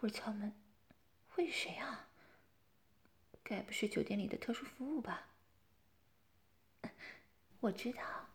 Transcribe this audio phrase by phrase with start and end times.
[0.00, 0.50] 会敲门，
[1.28, 2.08] 会是谁啊？
[3.44, 5.28] 该不是酒店里的特殊服务吧？
[7.60, 8.30] 我知道，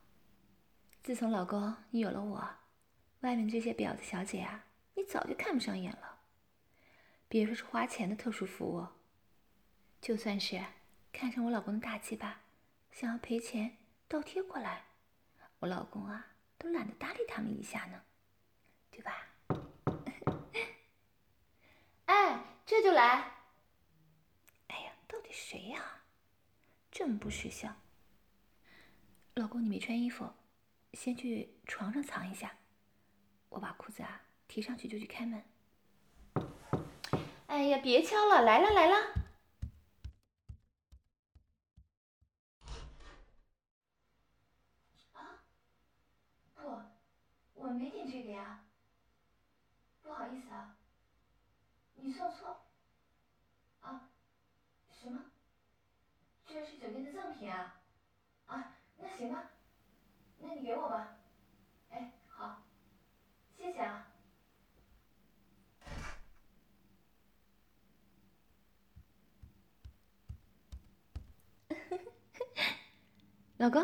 [1.01, 2.47] 自从老公你有了我，
[3.21, 6.19] 外面这些婊子小姐啊，你早就看不上眼了。
[7.27, 8.87] 别说是花钱的特殊服务，
[9.99, 10.63] 就算是
[11.11, 12.41] 看上我老公的大鸡巴，
[12.91, 14.85] 想要赔钱倒贴过来，
[15.57, 16.27] 我老公啊
[16.59, 18.03] 都懒得搭理他们一下呢，
[18.91, 19.29] 对吧？
[22.05, 23.31] 哎，这就来。
[24.67, 26.01] 哎呀，到底谁呀？
[26.91, 27.79] 这么不识相。
[29.35, 30.33] 老公，你没穿衣服，
[30.93, 32.57] 先去床上藏一下，
[33.49, 35.43] 我把裤子啊提上去就去开门。
[37.47, 38.95] 哎呀，别敲了，来了来了。
[45.13, 45.43] 啊？
[46.55, 46.81] 不，
[47.53, 48.65] 我没点这个呀。
[50.01, 50.74] 不好意思啊。
[52.05, 52.55] 你算错。
[53.81, 54.09] 啊？
[55.01, 55.25] 什么？
[56.45, 57.81] 这是酒店的赠品啊？
[58.45, 59.49] 啊，那行吧，
[60.37, 61.17] 那你给我吧。
[61.89, 62.61] 哎，好，
[63.57, 64.05] 谢谢啊。
[73.57, 73.83] 老公，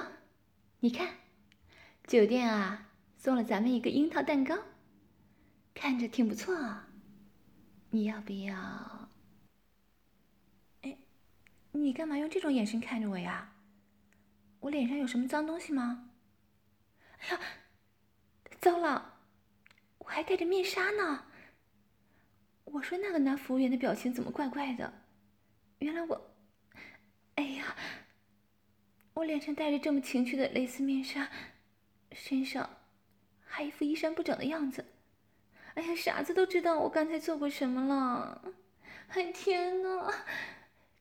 [0.79, 1.15] 你看，
[2.05, 4.55] 酒店啊送了咱们一个樱桃蛋糕，
[5.73, 6.87] 看着挺不错啊。
[7.93, 9.09] 你要不要？
[10.81, 10.97] 哎，
[11.73, 13.53] 你干嘛用这种眼神看着我呀？
[14.61, 16.09] 我脸上有什么脏东西吗？
[17.19, 17.39] 哎呀，
[18.61, 19.19] 糟了，
[19.97, 21.25] 我还戴着面纱呢。
[22.63, 24.93] 我说那个男服务员的表情怎么怪怪的？
[25.79, 26.33] 原来我……
[27.35, 27.75] 哎呀，
[29.15, 31.29] 我脸上戴着这么情趣的蕾丝面纱，
[32.13, 32.77] 身上
[33.43, 34.85] 还一副衣衫不整的样子。
[35.75, 38.41] 哎呀，傻子都知道我刚才做过什么了！
[39.09, 40.25] 哎天哪，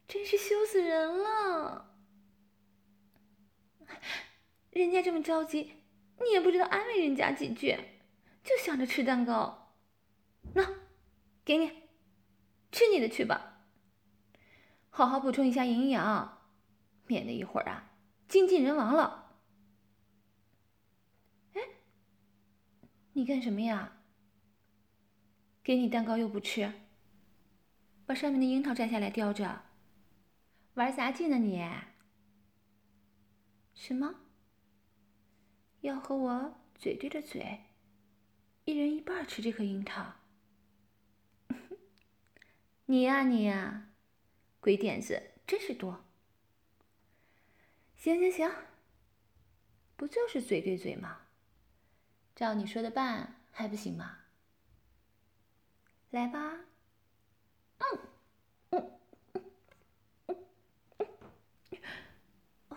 [0.06, 1.96] 真是羞死人了！
[4.70, 5.82] 人家这么着急，
[6.20, 7.76] 你也不知道安慰人家几句，
[8.44, 9.74] 就想着吃蛋糕。
[10.54, 10.64] 那，
[11.44, 11.70] 给你，
[12.70, 13.66] 吃你的去吧。
[14.88, 16.42] 好好补充一下营养，
[17.06, 17.92] 免得一会儿啊
[18.28, 19.36] 精尽人亡了。
[21.54, 21.60] 哎，
[23.12, 23.99] 你干什么呀？
[25.62, 26.72] 给你蛋糕又不吃，
[28.06, 29.62] 把上面的樱桃摘下来叼着，
[30.74, 31.62] 玩杂技呢你？
[33.74, 34.14] 什么？
[35.82, 37.60] 要和我嘴对着嘴，
[38.64, 40.14] 一人一半吃这颗樱桃？
[42.86, 43.90] 你呀你呀，
[44.60, 46.04] 鬼点子真是多！
[47.96, 48.50] 行行行，
[49.96, 51.26] 不就是嘴对嘴吗？
[52.34, 54.19] 照你说的办还不行吗？
[56.10, 56.38] 来吧，
[57.78, 57.86] 嗯，
[58.70, 58.90] 嗯，
[60.26, 60.36] 嗯，
[62.68, 62.76] 嗯，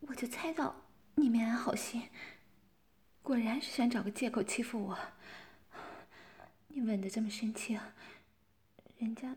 [0.00, 0.74] 我就猜到
[1.16, 2.08] 你没安好心，
[3.22, 4.98] 果然是想找个借口欺负我。
[6.68, 7.78] 你吻的这么深情，
[8.96, 9.36] 人家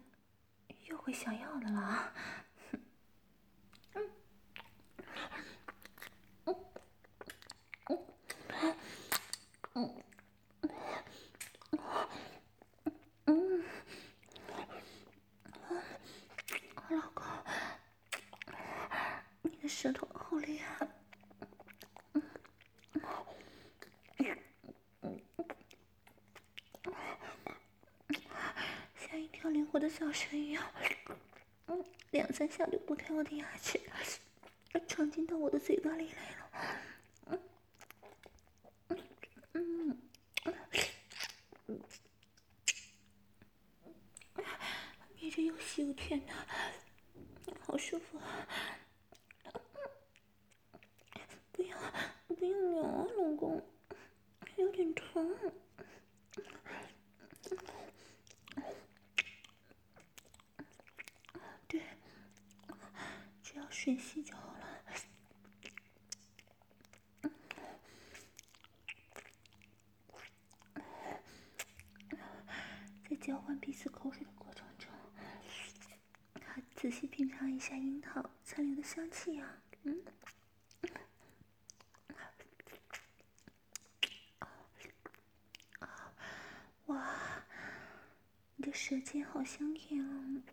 [0.87, 2.13] 又会想要的了
[3.95, 4.09] 嗯，
[6.45, 6.55] 嗯，
[9.73, 10.03] 嗯。
[19.67, 20.87] 舌头好厉害，
[28.95, 30.63] 像一条灵活的小蛇一样，
[32.11, 33.79] 两三下就拨开我的牙齿，
[34.87, 36.49] 闯进到我的嘴巴里来了，
[38.87, 39.03] 嗯
[39.53, 39.97] 嗯。
[41.67, 41.81] 嗯，
[45.19, 46.33] 你这又羞怯呢
[47.45, 48.47] 嗯，憋着又吸又舔的，好舒服啊！
[51.51, 51.77] 不要
[52.27, 53.63] 扭啊，老公，
[54.57, 55.35] 有点疼。
[61.67, 61.81] 对，
[63.41, 64.81] 只要吮吸就好了。
[73.01, 74.91] 在交换彼此口水的过程中，
[76.75, 80.03] 仔细品尝一下樱桃残留的香气啊，嗯。
[88.75, 90.43] 舌尖好香甜啊，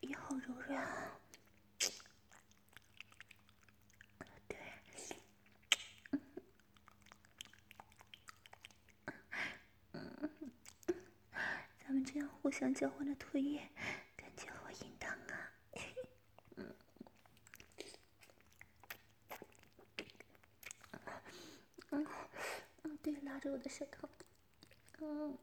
[0.00, 1.10] 也好柔软。
[4.48, 4.56] 对，
[11.90, 13.68] 咱们这样互相交换的唾液，
[14.16, 15.50] 感觉好淫荡啊！
[16.54, 16.72] 嗯，
[21.90, 22.06] 嗯，
[22.84, 24.08] 嗯，对，拉着我的舌头，
[25.00, 25.36] 嗯。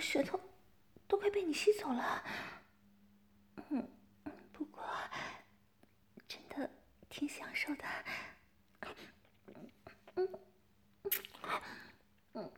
[0.00, 0.38] 舌头
[1.08, 2.22] 都快被你吸走了，
[3.70, 3.88] 嗯，
[4.52, 4.84] 不过
[6.28, 6.70] 真的
[7.08, 7.84] 挺享受的，
[10.14, 10.28] 嗯
[12.34, 12.52] 嗯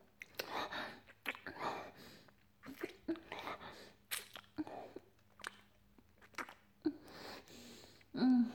[8.12, 8.52] 嗯。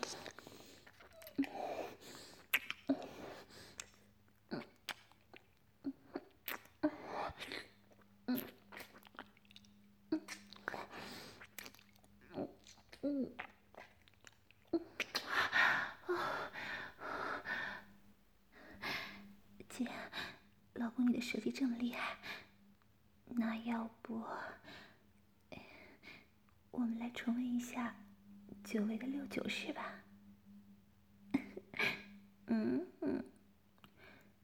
[21.31, 22.17] 舌技这么厉害，
[23.29, 24.21] 那要不
[26.71, 27.95] 我们来重温一下
[28.65, 30.03] 久违的六九式吧？
[32.47, 33.23] 嗯嗯，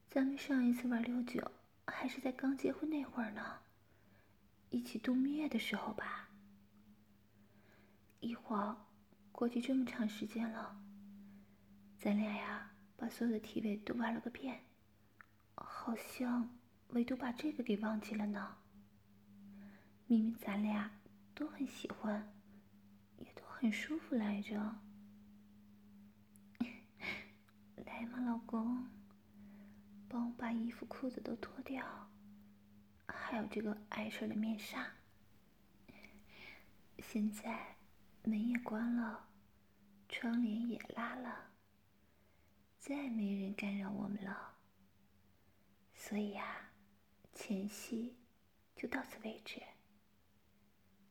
[0.07, 1.51] 咱们上一次玩六九
[1.88, 3.60] 还是在刚结婚那会儿呢，
[4.69, 6.30] 一起度蜜月的时候吧。
[8.22, 8.88] 一晃
[9.33, 10.81] 过去这么长时间了，
[12.00, 14.63] 咱俩呀把所有的体位都玩了个遍，
[15.56, 16.56] 好像。
[16.89, 18.57] 唯独把这个给忘记了呢。
[20.07, 20.89] 明明咱俩
[21.36, 22.34] 都很喜欢，
[23.18, 24.56] 也都很舒服来着。
[27.86, 28.88] 来嘛，老公，
[30.07, 32.10] 帮我把衣服裤子都脱掉，
[33.06, 34.88] 还有这个碍事的面纱。
[37.00, 37.75] 现在
[38.24, 39.28] 门也关了，
[40.07, 41.51] 窗帘也拉了，
[42.80, 44.54] 再没人干扰我们了。
[45.94, 46.67] 所以呀。
[47.38, 48.18] 前戏
[48.75, 49.62] 就到此为止，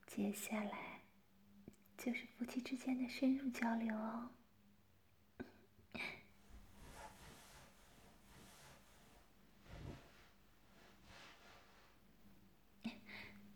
[0.09, 1.03] 接下来
[1.97, 4.31] 就是夫妻之间的深入交流哦。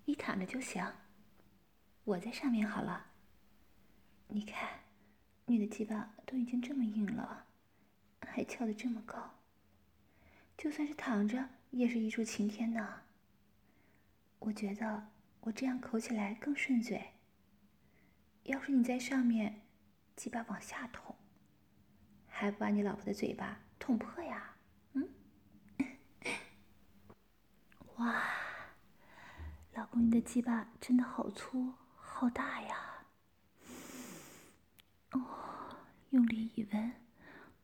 [0.04, 0.94] 你躺着就行，
[2.04, 3.10] 我在上面好了。
[4.28, 4.84] 你看，
[5.46, 7.48] 你的鸡巴都已经这么硬了，
[8.22, 9.40] 还翘得这么高，
[10.56, 11.48] 就算是躺着。
[11.70, 13.02] 也是一柱擎天呢。
[14.38, 15.08] 我觉得
[15.40, 17.12] 我这样口起来更顺嘴。
[18.44, 19.62] 要是你在上面，
[20.16, 21.14] 鸡巴往下捅，
[22.26, 24.56] 还不把你老婆的嘴巴捅破呀？
[24.94, 25.08] 嗯？
[27.96, 28.22] 哇，
[29.74, 33.04] 老公，你的鸡巴真的好粗好大呀！
[35.12, 35.76] 哦，
[36.10, 36.92] 用力一闻，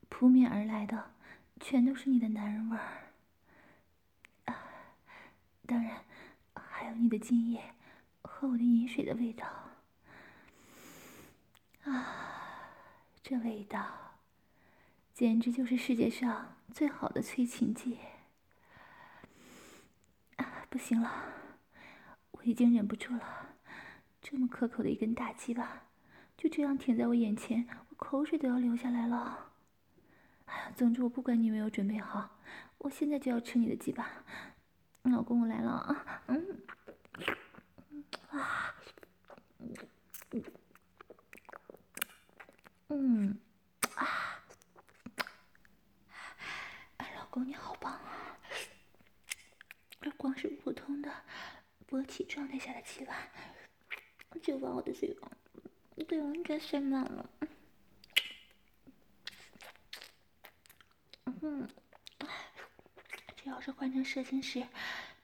[0.09, 1.13] 扑面而来的
[1.59, 3.15] 全都是你的男人味儿。
[5.67, 6.05] 当然，
[6.55, 7.75] 还有你的精液
[8.23, 9.47] 和我的饮水的味道。
[11.85, 12.71] 啊，
[13.23, 14.15] 这味道
[15.13, 17.99] 简直就是世界上最好的催情剂。
[20.37, 21.11] 啊，不行了，
[22.31, 23.57] 我已经忍不住了。
[24.23, 25.83] 这么可口的一根大鸡巴，
[26.37, 29.53] 就这样停在我眼前，我口水都要流下来了。
[30.47, 32.39] 哎呀，总之我不管你有没有准备好，
[32.79, 34.25] 我现在就要吃你的鸡巴。
[35.11, 36.23] 老公，我来了啊！
[36.27, 36.63] 嗯，
[38.31, 38.75] 啊，
[42.89, 43.39] 嗯，
[43.95, 44.41] 啊，
[47.17, 48.39] 老公你好棒啊！
[50.01, 51.13] 这光是普通的
[51.89, 53.15] 勃起状态下的鸡巴，
[54.43, 55.31] 就把我的嘴巴
[56.09, 57.31] 都完全塞满了。
[61.43, 61.69] 嗯。
[63.37, 64.65] 这要是换成射精时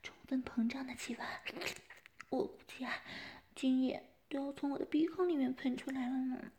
[0.02, 1.24] 充分膨胀的气泡，
[2.28, 2.92] 我估计啊，
[3.54, 6.52] 精液都要从我的鼻孔里面喷出来了呢。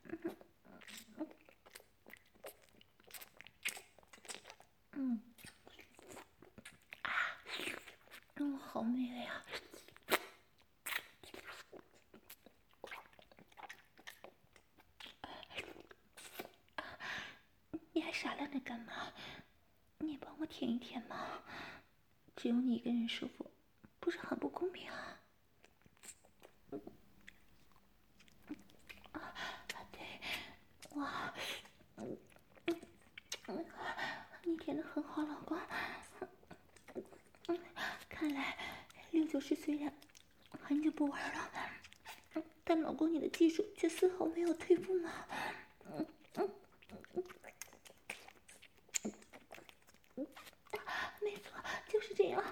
[4.93, 5.21] 嗯，
[7.01, 7.11] 啊，
[8.35, 9.43] 嗯，好美味啊！
[17.91, 19.11] 你还傻愣着干嘛？
[19.97, 21.41] 你也帮我舔一舔嘛！
[22.35, 23.49] 只有你一个人舒服，
[24.01, 25.21] 不是很不公平啊？
[29.13, 29.33] 啊，
[29.93, 30.01] 对，
[30.95, 31.33] 哇，
[31.95, 32.17] 嗯，
[34.43, 35.57] 你舔得很好，老公。
[37.47, 37.57] 嗯，
[38.09, 38.57] 看来
[39.33, 39.91] 就是虽然
[40.61, 41.49] 很久不玩了，
[42.63, 45.09] 但老公你的技术却丝毫没有退步嘛。
[51.19, 52.43] 没错，就是这样，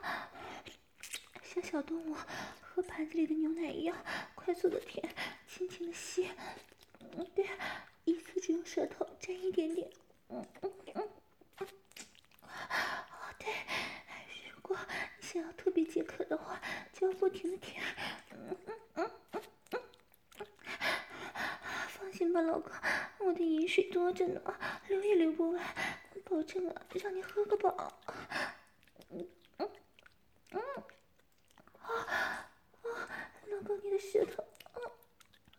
[1.44, 2.16] 像小动物
[2.62, 3.96] 喝盘子里的牛奶一样，
[4.34, 5.08] 快速的舔，
[5.48, 6.28] 轻轻的吸。
[7.00, 7.48] 嗯，对，
[8.06, 9.88] 一次只用舌头沾一点点。
[10.30, 11.08] 嗯嗯嗯。
[15.22, 16.62] 想要特别解渴的话，
[16.92, 17.82] 就要不停的舔。
[18.32, 20.48] 嗯嗯嗯嗯嗯。
[21.88, 22.70] 放心吧，老公，
[23.20, 24.42] 我的饮水多着呢，
[24.90, 25.64] 流也流不完，
[26.26, 27.98] 保证啊，让你喝个饱。
[29.10, 29.26] 嗯
[29.60, 29.72] 嗯
[30.50, 30.62] 嗯。
[31.80, 31.88] 啊
[32.82, 34.84] 啊，老公，你的舌头，啊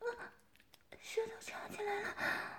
[0.00, 0.34] 啊，
[1.00, 2.51] 舌头翘起来了。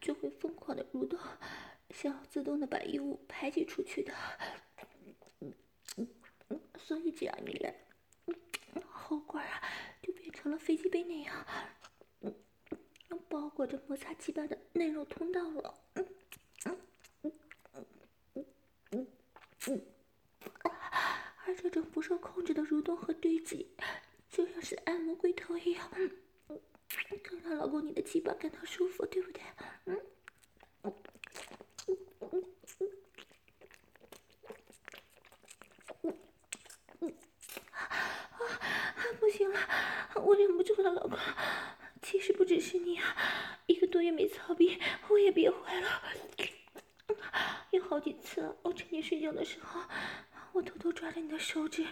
[0.00, 1.18] 就会疯狂的蠕动，
[1.90, 4.12] 想要自动的把异物排挤出去的。
[6.78, 7.74] 所以这样一来，
[8.90, 9.62] 喉管啊
[10.02, 11.46] 就变成了飞机杯那样，
[13.28, 15.74] 包裹着摩擦鸡巴的内肉通道了。
[21.46, 23.74] 而这种不受控制的蠕动和堆积，
[24.28, 25.90] 就像是按摩龟头一样，
[26.48, 26.60] 嗯，
[27.22, 29.42] 更让老公你的鸡巴感到舒服，对不对？
[29.84, 30.00] 嗯，
[30.82, 30.94] 嗯，
[31.86, 31.96] 嗯，
[32.30, 32.44] 嗯，
[36.02, 36.14] 嗯，
[37.00, 37.14] 嗯，
[37.72, 37.80] 啊，
[39.20, 39.60] 不行了，
[40.34, 41.16] 我忍不住了，老公。
[42.02, 46.02] 其实不只是你啊，一个多月没操逼，我也憋坏了。
[47.70, 49.80] 有好几次，我趁你睡觉的时候。
[50.52, 51.86] 我偷偷抓着你的手指，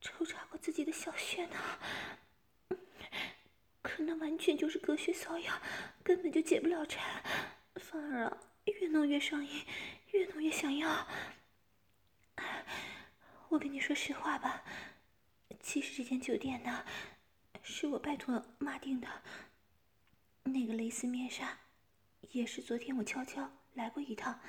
[0.00, 1.56] 抽查过自己的小穴呢，
[3.80, 5.60] 可那完全就是隔靴搔痒，
[6.02, 7.22] 根本就解不了馋，
[7.76, 9.64] 反而啊越弄越上瘾，
[10.10, 11.06] 越弄越想要。
[13.48, 14.62] 我跟你说实话吧，
[15.60, 16.84] 其实这间酒店呢，
[17.62, 19.22] 是我拜托妈订的，
[20.42, 21.58] 那个蕾丝面纱，
[22.32, 24.40] 也是昨天我悄悄来过一趟，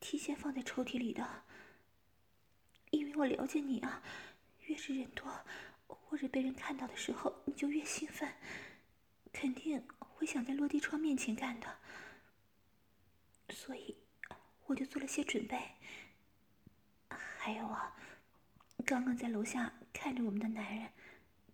[0.00, 1.44] 提前放在抽屉里的。
[2.90, 4.02] 因为我了解你啊，
[4.66, 5.44] 越是人多
[5.86, 8.34] 或者被人看到的时候，你就越兴奋，
[9.32, 11.78] 肯定会想在落地窗面前干的。
[13.50, 13.96] 所以，
[14.66, 15.58] 我就做了些准备。
[17.08, 17.96] 还有啊，
[18.84, 20.90] 刚刚在楼下看着我们的男人，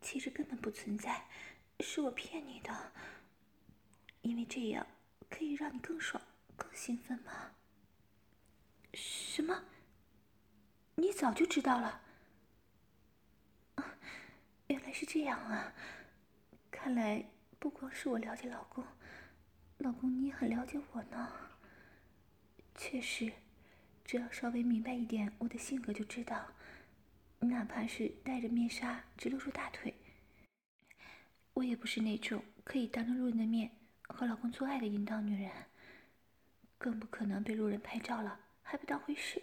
[0.03, 1.27] 其实根本不存在，
[1.81, 2.93] 是我骗你的。
[4.23, 4.87] 因为这样
[5.31, 6.23] 可以让你更爽、
[6.57, 7.53] 更兴奋吗？
[8.93, 9.65] 什么？
[10.97, 12.03] 你早就知道了？
[13.77, 13.95] 啊，
[14.67, 15.73] 原来是这样啊！
[16.71, 18.85] 看来不光是我了解老公，
[19.79, 21.33] 老公你也很了解我呢。
[22.75, 23.33] 确实，
[24.05, 26.53] 只要稍微明白一点我的性格，就知道，
[27.43, 29.95] 哪怕是戴着面纱只露出大腿，
[31.55, 33.71] 我也不是那种可以当着路人的面
[34.03, 35.51] 和老公做爱的淫荡女人，
[36.79, 39.43] 更不可能被路人拍照了还不当回事。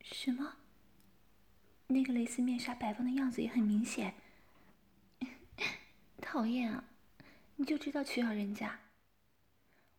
[0.00, 0.56] 什么？
[1.86, 4.14] 那个蕾丝面纱摆放的样子也很明显。
[6.20, 6.84] 讨厌啊！
[7.56, 8.80] 你就知道取笑人家。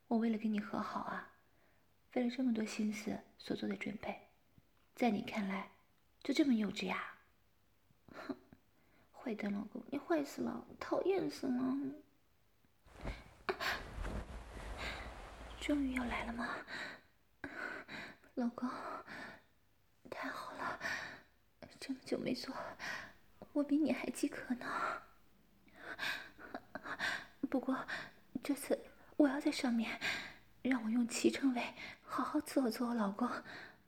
[0.07, 1.33] 我为了跟你和好啊，
[2.09, 4.27] 费了这么多心思所做的准备，
[4.95, 5.71] 在你看来
[6.23, 7.15] 就这么幼稚呀？
[8.27, 8.35] 哼！
[9.11, 11.77] 坏蛋老公，你坏死了，讨厌死了！
[15.59, 16.49] 终于要来了吗？
[18.35, 18.69] 老公，
[20.09, 20.79] 太好了，
[21.79, 22.55] 这么久没做，
[23.53, 25.01] 我比你还饥渴呢。
[27.49, 27.85] 不过，
[28.43, 28.79] 这次
[29.17, 29.99] 我要在上面，
[30.61, 31.73] 让我用骑乘位
[32.03, 33.27] 好好伺候伺候老公，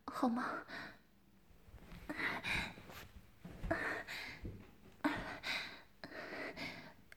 [0.06, 0.66] 好吗？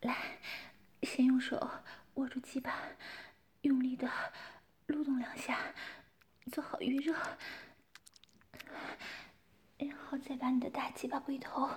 [0.01, 0.39] 来，
[1.03, 1.71] 先用手
[2.15, 2.73] 握住鸡巴，
[3.63, 4.11] 用力的
[4.87, 5.59] 撸动两下，
[6.53, 7.15] 做好预热，
[9.79, 11.69] 然后再把你的大鸡巴龟头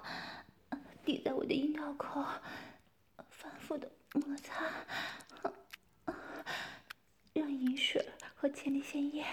[1.03, 2.25] 抵在我的阴道口，
[3.29, 3.91] 反复的。
[4.11, 4.65] 摩擦，
[7.31, 9.23] 让淫水和前列腺液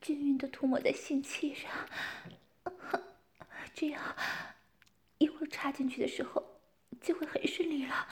[0.00, 1.70] 均匀的涂抹在性器上，
[3.80, 4.16] 这样
[5.18, 6.60] 一会儿插进去的时候
[7.00, 8.08] 就会很顺利了。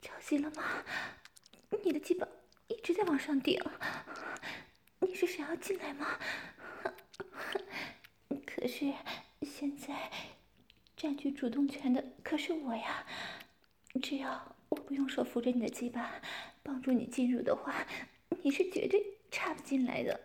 [0.00, 0.84] 着急了吗？
[1.82, 2.28] 你的鸡巴
[2.68, 3.60] 一直在往上顶，
[5.00, 6.16] 你是想要进来吗？
[8.46, 8.94] 可是
[9.42, 10.12] 现在。
[10.96, 13.04] 占据主动权的可是我呀！
[14.00, 16.22] 只要我不用手扶着你的鸡巴，
[16.62, 17.84] 帮助你进入的话，
[18.42, 20.20] 你是绝对插不进来的。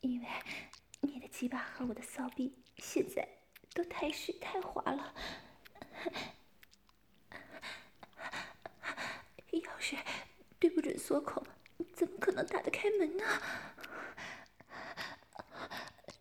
[0.00, 0.28] 因为
[1.00, 3.28] 你的鸡巴和我的骚逼现在
[3.74, 5.14] 都太湿太滑了，
[9.52, 9.96] 要是
[10.58, 11.44] 对不准锁孔，
[11.94, 13.24] 怎么可能打得开门呢？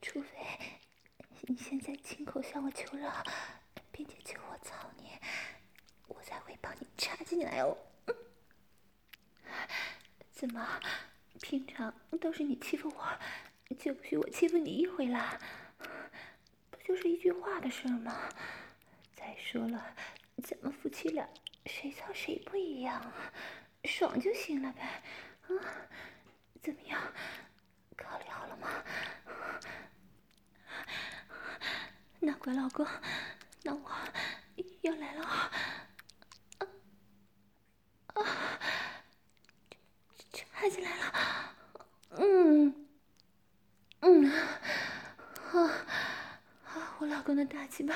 [0.02, 0.30] 除非……
[1.44, 3.24] 你现在亲口向我求饶，
[3.92, 5.18] 并且求我操你，
[6.08, 7.76] 我才会帮你插进来哦。
[10.32, 10.80] 怎么，
[11.42, 13.20] 平常都是你欺负我，
[13.77, 15.39] 就不许我欺负你一回啦？
[16.69, 18.29] 不就是一句话的事吗？
[19.15, 19.95] 再说了，
[20.43, 21.27] 咱们夫妻俩
[21.65, 23.13] 谁操谁不一样，
[23.86, 25.03] 爽就行了呗。
[25.43, 25.51] 啊，
[26.62, 26.99] 怎么样，
[27.95, 28.84] 考虑好了吗？
[32.19, 32.86] 那乖老公，
[33.63, 33.91] 那我
[34.82, 35.51] 要来了啊！
[38.15, 38.60] 啊，
[40.34, 41.55] 插进来了，
[42.17, 42.88] 嗯
[44.01, 44.31] 嗯，
[45.51, 45.59] 啊
[46.63, 46.95] 啊！
[46.99, 47.93] 我老公的大鸡巴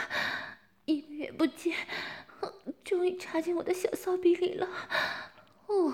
[0.86, 1.76] 一个月不见，
[2.84, 4.68] 终于插进我的小骚逼里了，
[5.68, 5.94] 哦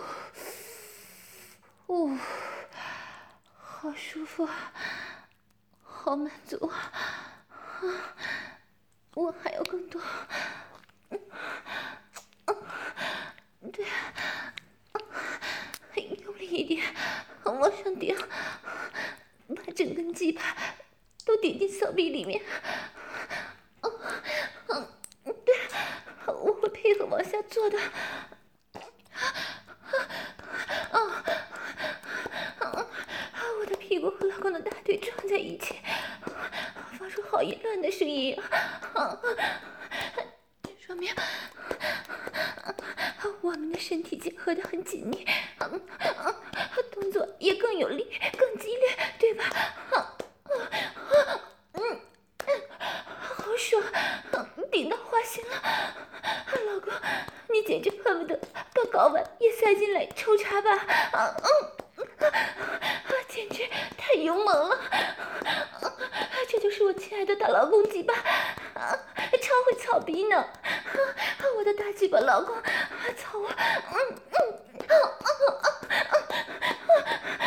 [1.85, 2.17] 哦，
[3.55, 4.73] 好舒服啊，
[5.83, 6.91] 好满足啊！
[9.13, 10.01] 我还有更多，
[11.09, 11.19] 嗯，
[13.71, 13.85] 对，
[16.23, 16.83] 用力一点，
[17.43, 18.17] 往上顶，
[19.55, 20.41] 把整根鸡巴
[21.25, 22.41] 都顶进小臂里面，
[23.81, 23.91] 嗯
[24.67, 24.87] 嗯，
[25.45, 25.55] 对，
[26.27, 27.79] 我会配合往下做的，
[30.91, 30.99] 啊
[32.59, 32.85] 啊，
[33.59, 35.75] 我的屁股和老公的大腿撞在一起。
[36.97, 38.35] 发出好淫乱的声音，
[40.63, 41.13] 这说明
[43.41, 45.25] 我们的身体结合得很紧密，
[46.83, 49.43] 动作也更有力、更激烈，对吧？
[51.73, 52.01] 嗯，
[53.21, 53.83] 好爽，
[54.71, 55.55] 顶到花心了，
[56.65, 56.91] 老公，
[57.49, 58.39] 你简直恨不得
[58.73, 60.71] 把睾丸也塞进来抽查吧？
[61.11, 61.47] 啊嗯，
[63.27, 64.77] 简直太勇猛了。
[66.51, 68.11] 这就是我亲爱的大老公鸡巴，
[68.73, 68.97] 啊，
[69.39, 70.35] 超会操逼呢！
[70.35, 70.49] 啊，
[71.55, 72.55] 我的大鸡巴老公，
[73.15, 73.47] 操我！
[73.47, 73.95] 嗯
[74.31, 74.39] 嗯，
[74.87, 75.29] 啊啊啊
[75.61, 76.09] 啊啊！
[76.09, 76.25] 啊
[76.87, 77.05] 啊
[77.37, 77.38] 啊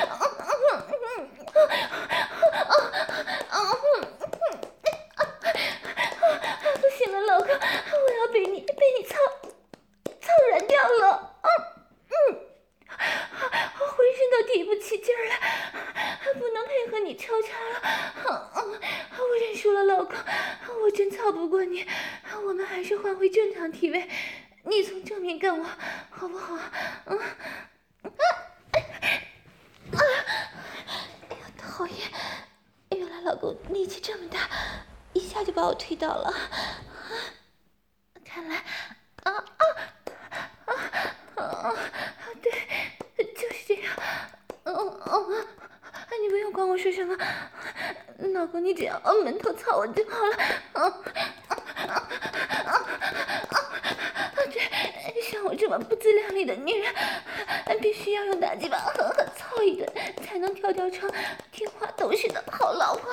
[61.51, 63.13] 听话懂事的好老婆。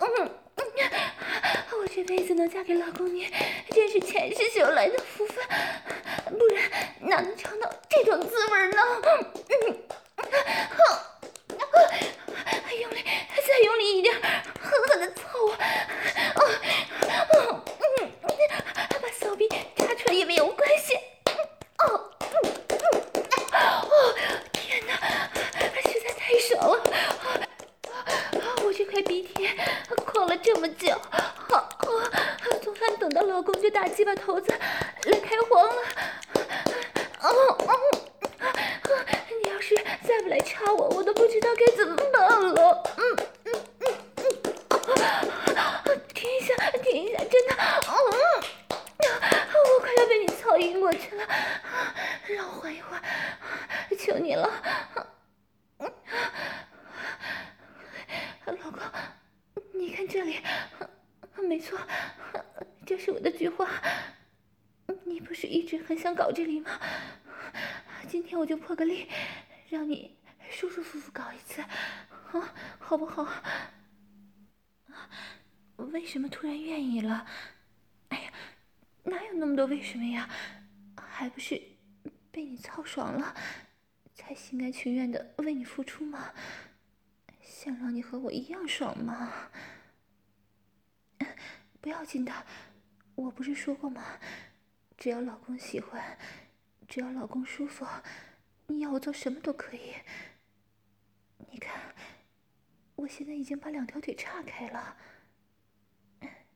[0.00, 0.30] 嗯，
[1.78, 3.32] 我这辈子能嫁给老公你，
[3.70, 5.44] 真是前世修来的福分。
[6.38, 8.82] 不然哪能尝到这种滋味呢？
[9.04, 9.12] 嗯，
[12.80, 13.02] 用力，
[13.46, 14.14] 再用力一点，
[14.60, 15.52] 狠狠的操我！
[16.34, 16.40] 哦，
[17.98, 18.10] 嗯，
[19.00, 20.94] 把骚逼插出来也没有关系。
[21.78, 22.26] 哦，嗯
[22.68, 22.76] 嗯，
[23.52, 24.14] 哦，
[24.52, 24.92] 天哪，
[25.80, 26.82] 实在太爽了！
[28.64, 29.48] 我这块鼻涕
[30.04, 31.68] 狂了这么久，好，
[32.62, 35.82] 总算等到老公这大鸡巴头子来开黄了。
[37.22, 37.72] 哦哦，
[39.42, 39.74] 你要是
[40.06, 42.20] 再不来插我，我都不知道该怎么办
[42.54, 42.82] 了。
[42.96, 43.86] 嗯嗯嗯
[45.84, 47.94] 嗯，停一下，停一下，真的，嗯，
[49.74, 51.26] 我快要被你操晕过去了，
[52.28, 53.02] 让我缓一缓，
[53.98, 54.50] 求你了。
[55.78, 55.92] 嗯，
[58.52, 58.80] 老公，
[59.74, 60.36] 你看这里，
[61.48, 61.78] 没错，
[62.86, 63.68] 这是我的菊花。
[65.04, 66.80] 你不是一直很想搞这里吗？
[68.08, 69.08] 今天我就破个例，
[69.68, 70.16] 让你
[70.48, 73.26] 舒舒服服搞一次，啊，好不好？
[75.76, 77.26] 为什么突然愿意了？
[78.10, 78.32] 哎呀，
[79.02, 80.28] 哪有那么多为什么呀？
[80.96, 81.60] 还不是
[82.30, 83.34] 被你操爽了，
[84.14, 86.32] 才心甘情愿的为你付出吗？
[87.46, 89.50] 想让你和我一样爽吗？
[91.80, 92.32] 不要紧的，
[93.14, 94.18] 我不是说过吗？
[94.98, 96.18] 只要老公喜欢，
[96.88, 97.86] 只要老公舒服，
[98.66, 99.94] 你要我做什么都可以。
[101.50, 101.94] 你看，
[102.96, 104.96] 我现在已经把两条腿岔开了，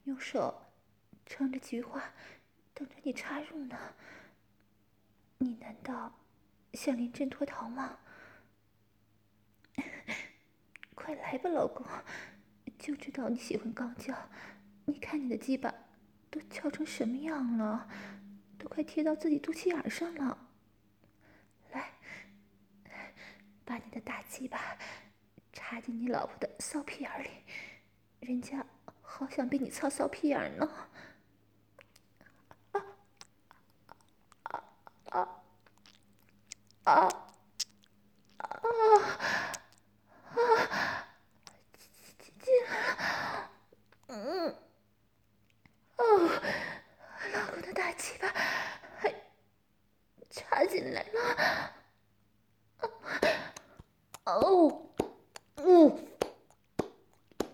[0.04, 0.72] 用手
[1.24, 2.12] 撑着菊花，
[2.74, 3.94] 等着你插入呢。
[5.38, 6.18] 你难道
[6.74, 8.00] 想临阵脱逃吗？
[11.02, 11.82] 快来吧，老公，
[12.78, 14.14] 就知道你喜欢肛交。
[14.84, 15.72] 你看你的鸡巴
[16.30, 17.88] 都翘成什么样了？
[18.58, 20.36] 都快贴到自己肚脐眼上了，
[21.72, 21.90] 来，
[23.64, 24.76] 把你的大鸡巴
[25.54, 27.30] 插进你老婆的骚屁眼里，
[28.20, 28.66] 人家
[29.00, 30.70] 好想被你操骚屁眼呢。
[32.72, 32.84] 啊
[34.44, 34.62] 啊
[35.14, 35.32] 啊
[36.84, 37.26] 啊啊！
[42.42, 43.50] 进来了，
[44.10, 44.54] 嗯，
[45.96, 46.30] 哦。
[47.32, 48.26] 老公的大鸡巴
[48.98, 49.14] 还
[50.30, 51.72] 插进来了，
[54.24, 54.82] 哦，
[55.56, 56.06] 嗯，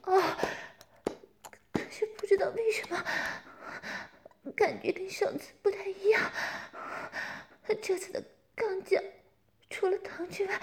[0.03, 0.39] 啊，
[1.73, 3.05] 可是不知道为什么，
[4.57, 6.33] 感觉跟上次不太一样。
[7.83, 8.23] 这次的
[8.57, 8.99] 肛交
[9.69, 10.61] 除了疼之外，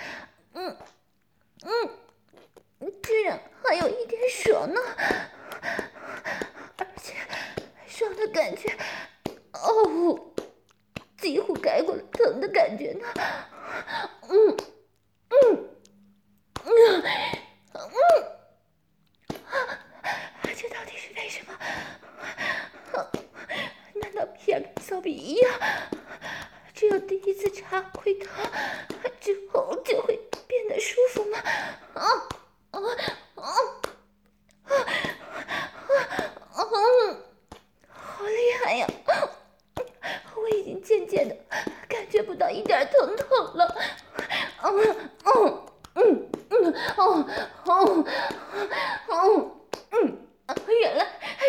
[0.54, 0.76] 嗯
[1.64, 4.82] 嗯，居然还有一点爽呢，
[8.26, 8.76] 的感觉。
[9.54, 10.20] 哦，
[11.18, 13.08] 几乎盖过了疼的感觉呢。
[14.30, 14.58] 嗯，
[15.30, 15.70] 嗯，
[16.66, 17.04] 嗯，
[17.74, 17.86] 嗯，
[20.56, 21.54] 这到底是为什么？
[23.96, 25.52] 难道皮儿跟骚逼一样，
[26.74, 28.30] 只有第一次插会疼，
[29.20, 31.38] 之后就会变得舒服吗？
[31.94, 32.02] 啊
[32.72, 32.80] 啊
[33.36, 33.44] 啊
[34.66, 34.74] 啊
[36.54, 36.66] 啊！
[37.92, 38.88] 好厉害呀！
[40.36, 41.36] 我已经渐渐的
[41.88, 43.76] 感觉不到一点疼痛了，
[44.64, 47.26] 嗯嗯嗯嗯哦
[47.66, 48.06] 哦
[49.08, 49.52] 哦
[49.92, 50.28] 嗯，
[50.82, 51.08] 原来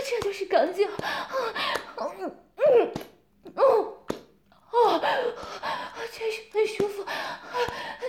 [0.08, 0.86] 这就是肛交，
[1.96, 2.92] 嗯嗯
[3.56, 3.96] 哦
[4.70, 5.00] 哦，
[6.12, 7.04] 确实很舒服，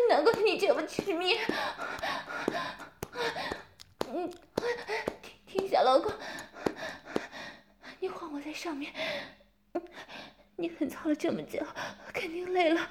[0.10, 1.38] 难怪你这么痴迷。
[4.12, 4.32] 嗯，
[5.45, 6.12] 停停下，老公，
[8.01, 8.91] 你晃我在上面。
[10.58, 11.65] 你很操了这么久，
[12.13, 12.89] 肯定累了。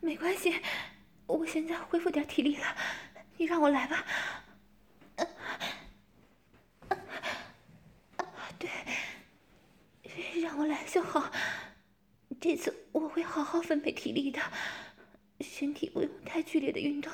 [0.00, 0.60] 没关系，
[1.24, 2.76] 我现在恢复点体力了，
[3.38, 4.04] 你让我来吧。
[8.58, 8.68] 对，
[10.42, 11.32] 让我来就好。
[12.38, 14.42] 这次我会好好分配体力的，
[15.40, 17.10] 身体不用太剧烈的运动，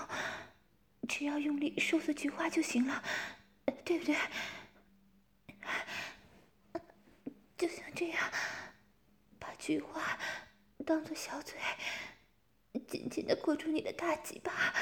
[1.09, 3.03] 只要用力收缩菊花就行了，
[3.85, 4.17] 对不对？
[7.57, 8.31] 就像这样，
[9.39, 10.19] 把菊花
[10.85, 11.57] 当做小嘴，
[12.89, 14.75] 紧紧的裹住你的大鸡巴。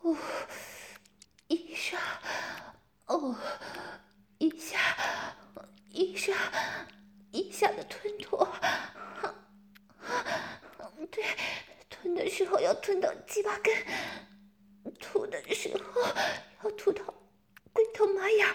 [0.00, 0.16] 哦，
[1.48, 2.00] 一上，
[3.06, 3.36] 哦，
[4.38, 4.78] 一下，
[5.90, 6.34] 一上，
[7.32, 8.46] 一下的吞吐。
[11.10, 11.24] 对，
[11.90, 13.74] 吞的时候要吞到鸡巴根，
[14.98, 16.02] 吐的时候
[16.62, 17.04] 要吐到
[17.72, 18.46] 龟头马眼。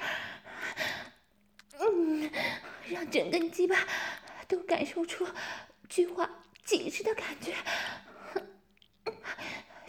[1.79, 2.29] 嗯，
[3.49, 3.75] 鸡巴
[4.47, 5.27] 都感受出
[5.87, 6.29] 菊花
[6.63, 7.53] 紧实的感觉。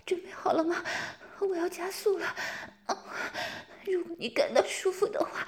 [0.04, 0.82] 准备好了吗？
[1.38, 2.34] 我要加速了。
[3.84, 5.46] 如果你感到舒服的话，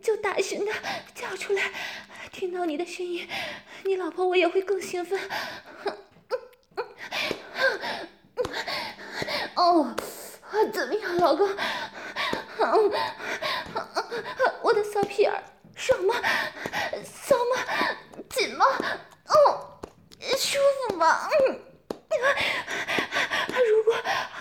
[0.00, 0.72] 就大声的
[1.14, 1.70] 叫出来。
[2.30, 3.28] 听到你的声音，
[3.84, 5.20] 你老婆我也会更兴奋。
[9.54, 9.94] 哦，
[10.72, 11.48] 怎么样，老公？
[14.62, 15.44] 我的骚屁眼
[15.82, 16.14] 爽吗？
[17.04, 17.56] 骚吗？
[18.30, 18.64] 紧吗？
[19.26, 19.80] 哦，
[20.38, 21.28] 舒服吗？
[21.28, 21.58] 嗯。
[23.68, 23.92] 如果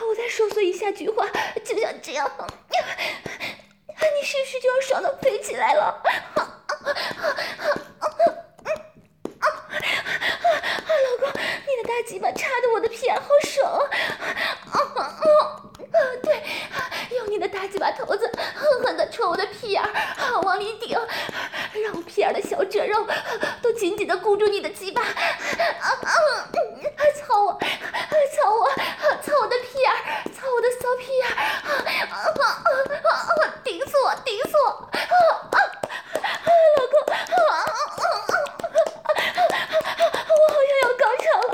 [0.07, 1.25] 我再收缩一下菊花，
[1.65, 2.29] 就像这样，
[2.67, 5.99] 你是不是就要爽到飞起来了？
[11.03, 11.27] 老公，
[11.65, 13.67] 你的大鸡巴插的我的屁眼好爽！
[13.71, 15.61] 啊啊啊！
[16.21, 16.43] 对，
[17.17, 20.95] 用你的大鸡巴头子狠狠的戳我的屁眼，啊，往里顶，
[22.31, 23.05] 让我屁眼的小褶肉
[23.61, 26.15] 都紧紧的箍住你的鸡巴，啊啊！
[27.15, 28.69] 操我，操我，
[29.21, 29.91] 操我的屁眼，
[30.33, 32.71] 操我的骚屁眼，啊啊啊
[33.03, 33.53] 啊啊！
[33.63, 34.97] 顶死我，顶死我，啊
[35.51, 35.59] 啊！
[36.77, 39.09] 老公，啊啊啊啊！
[40.29, 41.51] 我好像要高潮了。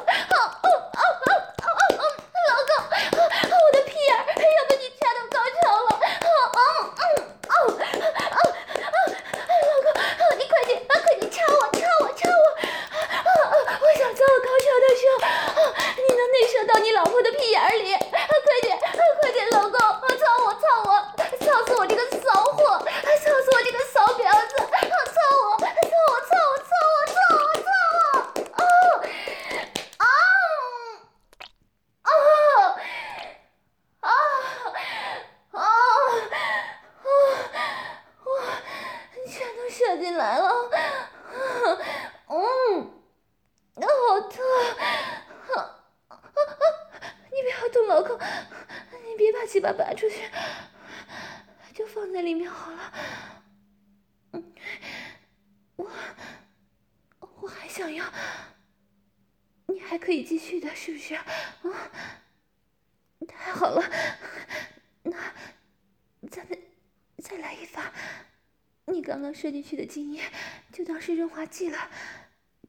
[69.34, 70.22] 射进去的精液
[70.72, 71.78] 就当是润滑剂了，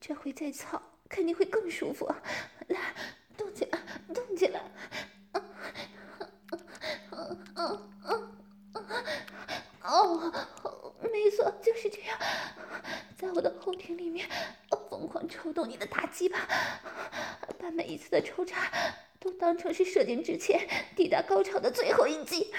[0.00, 2.12] 这回再操肯定会更舒服。
[2.66, 2.92] 来，
[3.36, 3.78] 动起来，
[4.12, 4.60] 动起来！
[9.82, 10.32] 哦，
[11.02, 12.18] 没错，就是这样，
[13.16, 14.28] 在我的后庭里面
[14.90, 16.48] 疯狂抽动你的大鸡巴，
[17.60, 18.68] 把每一次的抽插
[19.20, 22.52] 都当成是射精之前抵达高潮的最后一击，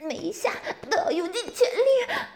[0.00, 0.52] 每一下
[0.88, 2.12] 都要用尽全力。
[2.12, 2.30] 啊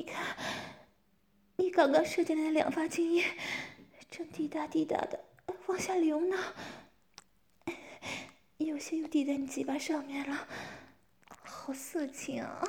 [0.00, 0.34] 你看，
[1.56, 3.22] 你刚刚射进来的两发精液，
[4.10, 5.26] 正滴答滴答的
[5.66, 6.38] 往下流呢。
[8.56, 10.48] 有些又滴在你鸡巴上面了，
[11.44, 12.66] 好色情啊！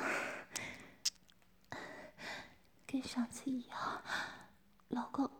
[2.86, 4.02] 跟上次一样，
[4.88, 5.30] 老公，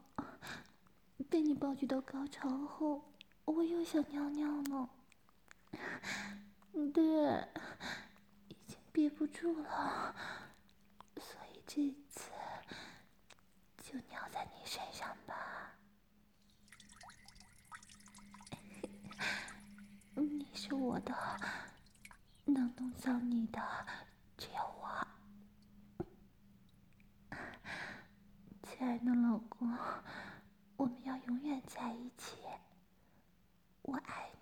[1.29, 3.05] 被你暴击到高潮后，
[3.45, 4.89] 我又想尿尿了。
[6.95, 7.05] 对，
[8.49, 10.15] 已经憋不住了，
[11.75, 11.81] 这
[12.11, 12.31] 次
[13.83, 15.73] 就尿在你身上吧。
[20.15, 21.15] 你是我的，
[22.45, 23.59] 能弄脏你的
[24.37, 25.09] 只有我。
[28.63, 29.75] 亲爱的老公，
[30.77, 32.37] 我们要永远在一起。
[33.81, 34.31] 我爱